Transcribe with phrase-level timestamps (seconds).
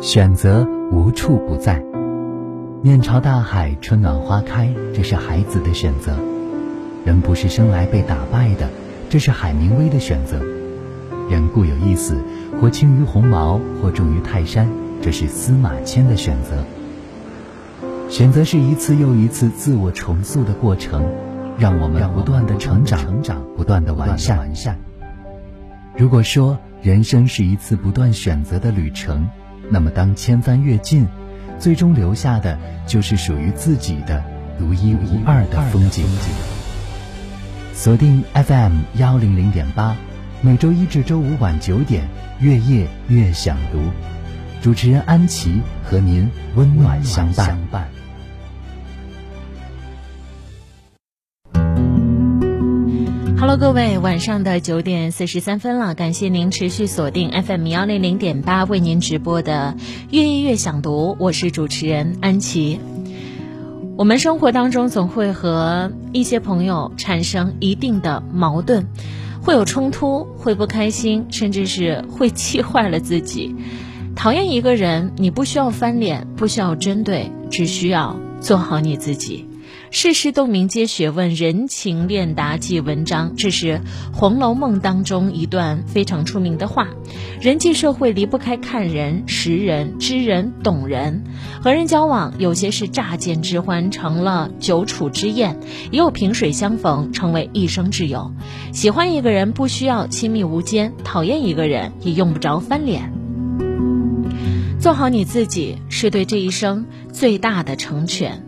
[0.00, 1.84] 选择无处不在。
[2.82, 6.16] 面朝大海，春暖花开，这是孩子的选择。
[7.04, 8.70] 人不是生来被打败的，
[9.10, 10.40] 这是海明威的选择。
[11.28, 12.16] 人固有一死，
[12.58, 14.66] 或轻于鸿毛，或重于泰山，
[15.02, 16.64] 这是司马迁的选择。
[18.08, 21.04] 选择是一次又一次自我重塑的过程，
[21.58, 24.78] 让我们不断的成长，成长不断的完善完善。
[25.94, 29.28] 如果说人生是一次不断选择的旅程，
[29.70, 31.06] 那么当千帆阅尽。
[31.58, 34.24] 最终留下的就是属于自己的
[34.58, 36.06] 独一无二的风景。
[37.74, 39.94] 锁定 FM 幺零零点八，
[40.40, 42.08] 每周一至周五晚九点，
[42.40, 43.78] 月夜月想读，
[44.62, 47.99] 主持人安琪和您温暖相伴。
[53.58, 59.76] 各位，晚上的九点四十三分了，感谢您持续锁定 FM 幺零零点八为您直播的
[60.10, 62.78] 越夜越想读，我是主持人安琪。
[63.98, 68.86] 我们生活当中总会和一些朋友产生一定的矛盾，
[69.42, 73.56] 会有冲突，会不开心，甚至是会气坏了自己。
[74.14, 79.49] 讨厌一个人，你不需要翻脸，不需要针对，只需要做好你自己。
[79.92, 83.34] 世事洞明皆学问，人情练达即文章。
[83.36, 83.66] 这是
[84.12, 86.86] 《红楼梦》当中一段非常出名的话。
[87.40, 91.24] 人际社会离不开看人、识人、知人、懂人。
[91.60, 95.56] 和人交往，有些是乍见之欢，成了久处之厌；
[95.90, 98.30] 也有萍水相逢，成为一生挚友。
[98.72, 103.12] 喜欢一个人，不需要亲密无间；讨厌一个人，也用不着翻脸。
[104.78, 108.46] 做好你自己，是对这一生最大的成全。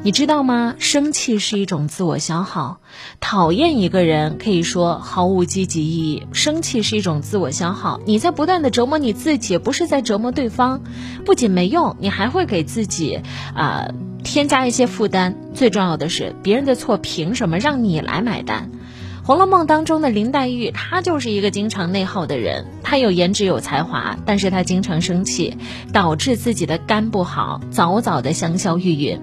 [0.00, 0.76] 你知道吗？
[0.78, 2.80] 生气是一种自我消耗，
[3.18, 6.22] 讨厌一个人可以说毫无积极意义。
[6.32, 10.82] 生气是一种自我消耗，你在不断的折磨你自己，不是在折磨对方，
[11.26, 13.20] 不仅没用，你还会给自己
[13.56, 13.88] 啊
[14.22, 15.36] 添加一些负担。
[15.52, 18.70] 最重要的是，别人的错凭什么让你来买单？
[19.28, 22.64] 《红楼梦》当中的林黛玉，她就是一个经常内耗的人。
[22.82, 25.58] 她有颜值有才华，但是她经常生气，
[25.92, 29.20] 导致自己的肝不好，早早的香消玉殒。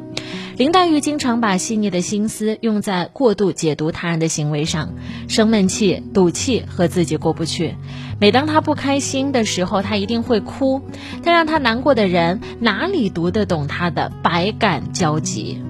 [0.57, 4.93] 林黛玉经常把细腻的心思用在过度解读他人的行为上，
[5.27, 7.73] 生闷气、赌气和自己过不去。
[8.19, 10.83] 每当她不开心的时候，她一定会哭。
[11.23, 15.63] 但让她难过的人哪里读得懂她的百感交集？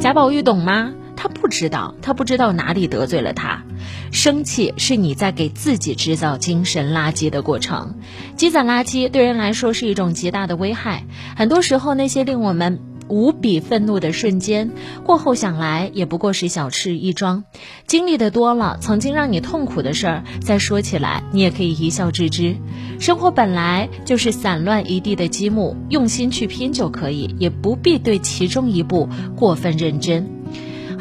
[0.00, 0.94] 贾宝玉懂吗？
[1.22, 3.62] 他不知道，他不知道哪里得罪了他。
[4.10, 7.94] 生气是你在给自己制造精神垃圾的过程，
[8.36, 11.04] 积攒垃圾对人来说是一种极大的危害。
[11.36, 14.72] 很多时候，那些令我们无比愤怒的瞬间，
[15.04, 17.44] 过后想来也不过是小事一桩。
[17.86, 22.56] 经历的多了，曾经让你痛苦的事儿，再说起来，你也可以一笑置之。
[22.98, 30.41] 生活本来就是散乱一地的积木，用心去拼就可以，也不必对其中一步过分认真。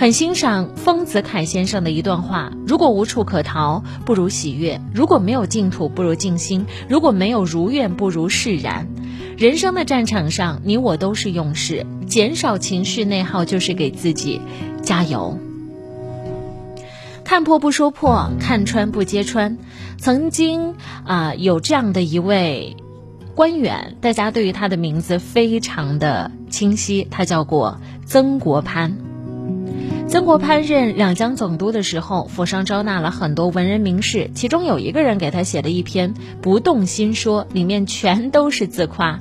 [0.02, 8.88] 很欣赏丰子恺先生的一段话：如果无处可逃，不如喜悦；如果没有净土，不如静心；如果没有如愿，不如释然。
[9.38, 14.42] 人生的战场上，你我都是勇士，减少情绪内耗就是给自己
[14.82, 15.38] 加油。
[17.24, 19.60] 看破不说破，看穿不揭穿。
[20.00, 20.74] 曾经
[21.06, 22.76] 啊，有这样的一位
[23.36, 28.98] 官员，大家对于他的名字非常的清晰，他叫过曾国藩。
[30.12, 39.20] 曾国藩任两江总督的时候，府上招纳了很多文人名士，其中有一个人给他写了一篇《不动心说》，里面全都是自夸，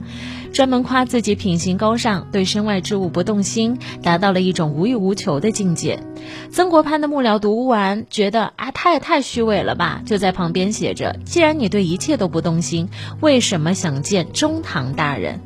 [0.52, 6.02] 专门夸自己品行高尚，对身外之物不动心，达到了一种无欲无求的境界。
[6.50, 12.88] 曾国藩的幕僚读完，觉得啊，他也太虚伪了吧，就在旁边写着：既然你对一切都不动心，
[13.20, 15.38] 为什么想见中堂大人？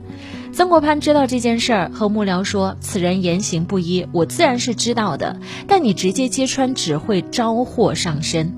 [0.54, 5.41] 曾国藩知道这件事儿，和幕僚说：“此人言行不一，我自然是知道的。
[5.66, 8.54] 但你直接揭穿，只会招祸上身。”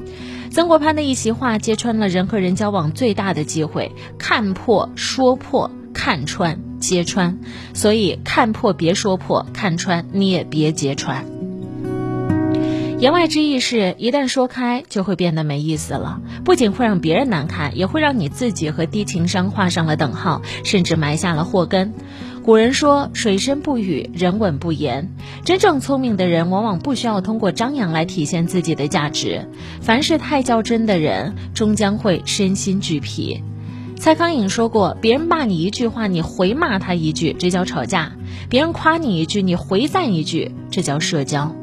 [0.52, 7.38] 曾国藩的一席话揭穿了人和人交往最大的机会：看破、说破、看穿、揭穿。
[7.72, 11.35] 所以，看破别说破，看穿你也别揭穿。
[12.98, 16.18] 言外之意是，一旦说开，就会变得没意思了。
[16.46, 21.92] 不仅会让别人难堪，也会让你自己和低情商画上了等号，甚至埋下了祸根。
[22.42, 25.12] 古人说：“水深不语，人稳不言。”
[25.44, 29.46] 真正聪明的人，往往不需要通过张扬来体现自己的价值。
[29.82, 33.42] 凡事太较真的人，终将会身心俱疲。
[33.98, 38.12] 蔡康永说过：“别人骂你一句话，你回骂他一句，这叫吵架；
[38.48, 41.54] 别人夸你一句，你回赞一句，这叫社交。”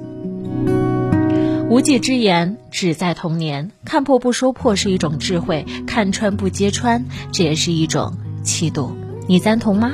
[1.73, 8.95] 无忌之言只在童年，看破不说破是一种智慧，看穿不揭穿，这也是一种气度。
[9.27, 9.91] 你赞同吗？